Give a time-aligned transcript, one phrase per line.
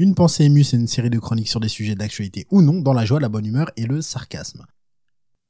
[0.00, 2.92] Une pensée émue, c'est une série de chroniques sur des sujets d'actualité ou non, dans
[2.92, 4.64] la joie, la bonne humeur et le sarcasme.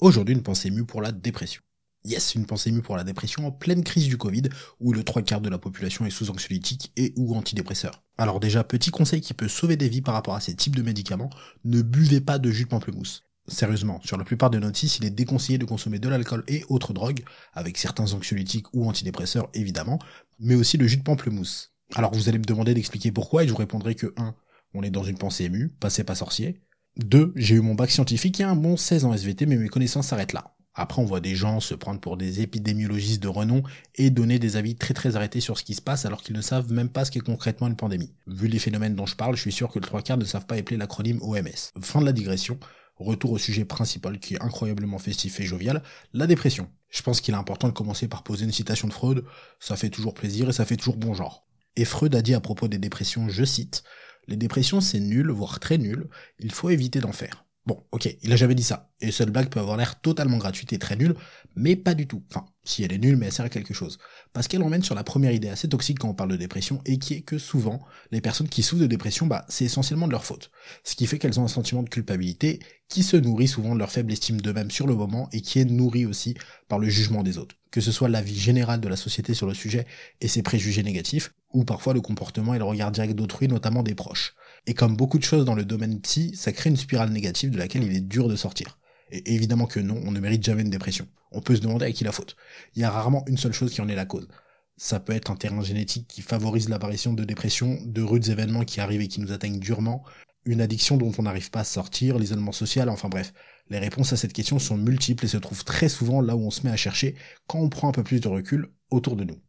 [0.00, 1.60] Aujourd'hui, une pensée émue pour la dépression.
[2.06, 4.44] Yes, une pensée émue pour la dépression en pleine crise du Covid,
[4.80, 8.02] où le trois quarts de la population est sous anxiolytique et ou antidépresseur.
[8.16, 10.80] Alors déjà, petit conseil qui peut sauver des vies par rapport à ces types de
[10.80, 11.28] médicaments,
[11.64, 13.24] ne buvez pas de jus de pamplemousse.
[13.46, 16.94] Sérieusement, sur la plupart des notices, il est déconseillé de consommer de l'alcool et autres
[16.94, 19.98] drogues, avec certains anxiolytiques ou antidépresseurs évidemment,
[20.38, 21.74] mais aussi le jus de pamplemousse.
[21.94, 24.34] Alors vous allez me demander d'expliquer pourquoi et je vous répondrai que 1.
[24.74, 26.60] On est dans une pensée émue, passé pas sorcier.
[26.98, 27.32] 2.
[27.34, 30.32] J'ai eu mon bac scientifique et un bon 16 en SVT mais mes connaissances s'arrêtent
[30.32, 30.54] là.
[30.74, 33.64] Après on voit des gens se prendre pour des épidémiologistes de renom
[33.96, 36.42] et donner des avis très très arrêtés sur ce qui se passe alors qu'ils ne
[36.42, 38.14] savent même pas ce qu'est concrètement une pandémie.
[38.28, 40.46] Vu les phénomènes dont je parle, je suis sûr que le trois quarts ne savent
[40.46, 41.72] pas épeler l'acronyme OMS.
[41.82, 42.58] Fin de la digression.
[42.96, 45.82] Retour au sujet principal qui est incroyablement festif et jovial,
[46.12, 46.68] la dépression.
[46.90, 49.24] Je pense qu'il est important de commencer par poser une citation de Freud,
[49.58, 51.46] ça fait toujours plaisir et ça fait toujours bon genre.
[51.76, 53.82] Et Freud a dit à propos des dépressions, je cite,
[54.28, 57.44] Les dépressions c'est nul, voire très nul, il faut éviter d'en faire.
[57.66, 58.90] Bon, ok, il a jamais dit ça.
[59.02, 61.14] Et cette blague peut avoir l'air totalement gratuite et très nulle,
[61.56, 62.24] mais pas du tout.
[62.30, 63.98] Enfin, si elle est nulle, mais elle sert à quelque chose.
[64.32, 66.98] Parce qu'elle emmène sur la première idée assez toxique quand on parle de dépression, et
[66.98, 67.80] qui est que souvent,
[68.12, 70.50] les personnes qui souffrent de dépression, bah, c'est essentiellement de leur faute.
[70.84, 73.92] Ce qui fait qu'elles ont un sentiment de culpabilité, qui se nourrit souvent de leur
[73.92, 76.34] faible estime d'eux-mêmes sur le moment, et qui est nourri aussi
[76.66, 77.56] par le jugement des autres.
[77.70, 79.86] Que ce soit l'avis général de la société sur le sujet
[80.22, 83.94] et ses préjugés négatifs, ou parfois le comportement et le regard direct d'autrui, notamment des
[83.94, 84.34] proches.
[84.66, 87.58] Et comme beaucoup de choses dans le domaine psy, ça crée une spirale négative de
[87.58, 88.78] laquelle il est dur de sortir.
[89.10, 91.08] Et évidemment que non, on ne mérite jamais une dépression.
[91.32, 92.36] On peut se demander à qui la faute.
[92.74, 94.28] Il y a rarement une seule chose qui en est la cause.
[94.76, 98.80] Ça peut être un terrain génétique qui favorise l'apparition de dépression, de rudes événements qui
[98.80, 100.04] arrivent et qui nous atteignent durement,
[100.44, 103.32] une addiction dont on n'arrive pas à sortir, l'isolement social, enfin bref.
[103.68, 106.50] Les réponses à cette question sont multiples et se trouvent très souvent là où on
[106.50, 107.14] se met à chercher
[107.46, 109.40] quand on prend un peu plus de recul autour de nous.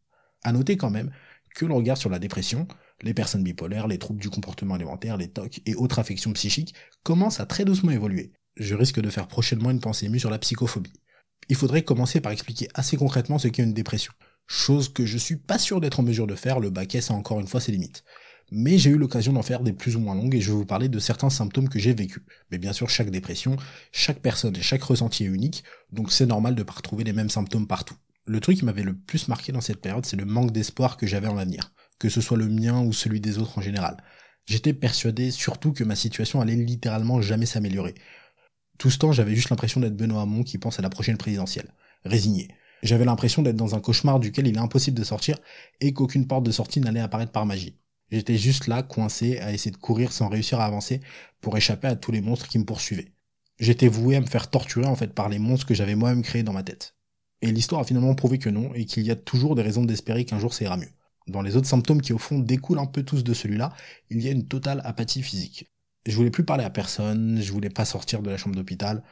[0.44, 1.12] À noter quand même
[1.56, 2.68] que l'on regarde sur la dépression,
[3.04, 7.40] les personnes bipolaires, les troubles du comportement alimentaire, les TOC et autres affections psychiques commencent
[7.40, 8.32] à très doucement évoluer.
[8.58, 10.94] Je risque de faire prochainement une pensée émue sur la psychophobie.
[11.50, 14.14] Il faudrait commencer par expliquer assez concrètement ce qu'est une dépression.
[14.48, 17.14] Chose que je suis pas sûr d'être en mesure de faire, le bac S a
[17.14, 18.04] encore une fois ses limites.
[18.52, 20.66] Mais j'ai eu l'occasion d'en faire des plus ou moins longues et je vais vous
[20.66, 22.24] parler de certains symptômes que j'ai vécus.
[22.52, 23.56] Mais bien sûr, chaque dépression,
[23.94, 27.30] chaque personne et chaque ressenti est unique, donc c'est normal de pas retrouver les mêmes
[27.30, 27.96] symptômes partout.
[28.26, 31.08] Le truc qui m'avait le plus marqué dans cette période, c'est le manque d'espoir que
[31.08, 31.72] j'avais en l'avenir
[32.02, 33.96] que ce soit le mien ou celui des autres en général.
[34.48, 37.94] J'étais persuadé surtout que ma situation allait littéralement jamais s'améliorer.
[38.80, 41.72] Tout ce temps, j'avais juste l'impression d'être Benoît Hamon qui pense à la prochaine présidentielle.
[42.04, 42.48] Résigné.
[42.82, 45.38] J'avais l'impression d'être dans un cauchemar duquel il est impossible de sortir
[45.80, 47.78] et qu'aucune porte de sortie n'allait apparaître par magie.
[48.10, 51.02] J'étais juste là, coincé, à essayer de courir sans réussir à avancer
[51.40, 53.14] pour échapper à tous les monstres qui me poursuivaient.
[53.60, 56.42] J'étais voué à me faire torturer en fait par les monstres que j'avais moi-même créés
[56.42, 56.96] dans ma tête.
[57.44, 60.26] Et l'histoire a finalement prouvé que non, et qu'il y a toujours des raisons d'espérer
[60.26, 60.90] qu'un jour ça ira mieux
[61.28, 63.74] dans les autres symptômes qui au fond découlent un peu tous de celui-là,
[64.10, 65.72] il y a une totale apathie physique.
[66.06, 69.04] Je voulais plus parler à personne, je voulais pas sortir de la chambre d'hôpital,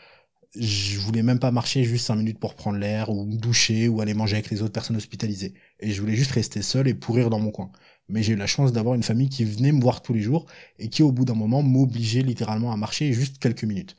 [0.56, 4.14] je voulais même pas marcher juste cinq minutes pour prendre l'air, ou doucher, ou aller
[4.16, 5.54] manger avec les autres personnes hospitalisées.
[5.80, 7.72] Et je voulais juste rester seul et pourrir dans mon coin.
[8.08, 10.48] Mais j'ai eu la chance d'avoir une famille qui venait me voir tous les jours,
[10.80, 13.96] et qui au bout d'un moment m'obligeait littéralement à marcher juste quelques minutes.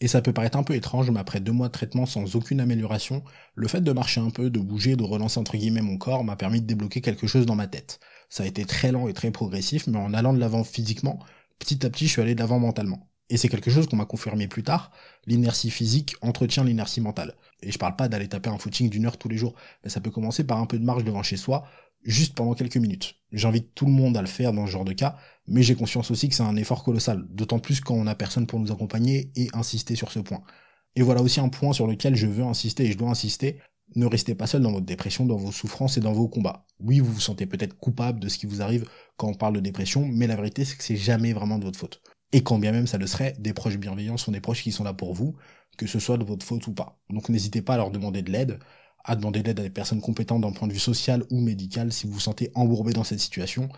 [0.00, 2.60] Et ça peut paraître un peu étrange, mais après deux mois de traitement sans aucune
[2.60, 3.22] amélioration,
[3.54, 6.36] le fait de marcher un peu, de bouger, de relancer entre guillemets mon corps m'a
[6.36, 7.98] permis de débloquer quelque chose dans ma tête.
[8.28, 11.18] Ça a été très lent et très progressif, mais en allant de l'avant physiquement,
[11.58, 13.08] petit à petit je suis allé de l'avant mentalement.
[13.30, 14.92] Et c'est quelque chose qu'on m'a confirmé plus tard,
[15.26, 17.34] l'inertie physique entretient l'inertie mentale.
[17.62, 20.00] Et je parle pas d'aller taper un footing d'une heure tous les jours, mais ça
[20.00, 21.66] peut commencer par un peu de marche devant chez soi,
[22.04, 23.16] juste pendant quelques minutes.
[23.32, 25.16] J'invite tout le monde à le faire dans ce genre de cas,
[25.48, 28.46] mais j'ai conscience aussi que c'est un effort colossal, d'autant plus quand on n'a personne
[28.46, 30.42] pour nous accompagner et insister sur ce point.
[30.94, 33.58] Et voilà aussi un point sur lequel je veux insister et je dois insister,
[33.94, 36.66] ne restez pas seul dans votre dépression, dans vos souffrances et dans vos combats.
[36.80, 39.60] Oui, vous vous sentez peut-être coupable de ce qui vous arrive quand on parle de
[39.60, 42.02] dépression, mais la vérité c'est que c'est jamais vraiment de votre faute.
[42.32, 44.84] Et quand bien même ça le serait, des proches bienveillants sont des proches qui sont
[44.84, 45.36] là pour vous,
[45.76, 46.98] que ce soit de votre faute ou pas.
[47.10, 48.58] Donc n'hésitez pas à leur demander de l'aide,
[49.04, 51.92] à demander de l'aide à des personnes compétentes d'un point de vue social ou médical
[51.92, 53.68] si vous vous sentez embourbé dans cette situation.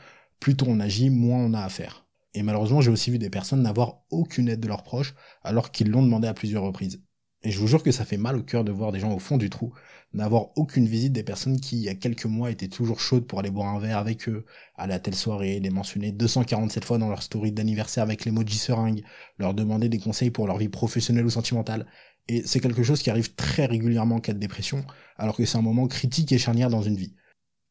[0.41, 2.07] Plus tôt on agit, moins on a à faire.
[2.35, 5.91] Et malheureusement, j'ai aussi vu des personnes n'avoir aucune aide de leurs proches alors qu'ils
[5.91, 7.03] l'ont demandé à plusieurs reprises.
[7.43, 9.21] Et je vous jure que ça fait mal au cœur de voir des gens au
[9.21, 9.73] fond du trou,
[10.13, 13.39] n'avoir aucune visite des personnes qui, il y a quelques mois, étaient toujours chaudes pour
[13.39, 17.09] aller boire un verre avec eux, aller à telle soirée, les mentionner 247 fois dans
[17.09, 19.05] leur story d'anniversaire avec l'emoji seringue,
[19.39, 21.87] leur demander des conseils pour leur vie professionnelle ou sentimentale.
[22.27, 24.85] Et c'est quelque chose qui arrive très régulièrement en cas de dépression,
[25.17, 27.15] alors que c'est un moment critique et charnière dans une vie.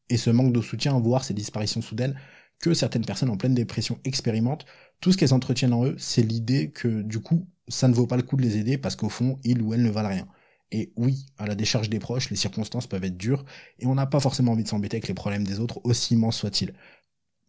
[0.08, 2.14] Et ce manque de soutien, voire ces disparitions soudaines,
[2.60, 4.66] que certaines personnes en pleine dépression expérimentent,
[5.00, 8.16] tout ce qu'elles entretiennent en eux, c'est l'idée que du coup, ça ne vaut pas
[8.16, 10.28] le coup de les aider parce qu'au fond, ils ou elles ne valent rien.
[10.70, 13.44] Et oui, à la décharge des proches, les circonstances peuvent être dures,
[13.78, 16.36] et on n'a pas forcément envie de s'embêter avec les problèmes des autres, aussi immenses
[16.36, 16.74] soient-ils.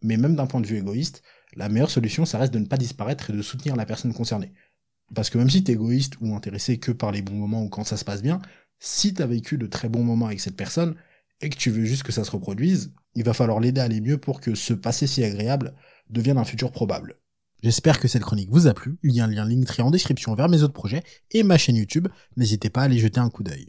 [0.02, 1.22] Mais même d'un point de vue égoïste,
[1.54, 4.52] la meilleure solution, ça reste de ne pas disparaître et de soutenir la personne concernée.
[5.14, 7.84] Parce que même si t'es égoïste ou intéressé que par les bons moments ou quand
[7.84, 8.40] ça se passe bien,
[8.78, 10.94] si t'as vécu de très bons moments avec cette personne
[11.40, 14.00] et que tu veux juste que ça se reproduise, il va falloir l'aider à aller
[14.00, 15.74] mieux pour que ce passé si agréable
[16.08, 17.16] devienne un futur probable.
[17.62, 18.98] J'espère que cette chronique vous a plu.
[19.02, 21.76] Il y a un lien Linktree en description vers mes autres projets et ma chaîne
[21.76, 22.08] YouTube.
[22.36, 23.68] N'hésitez pas à aller jeter un coup d'œil.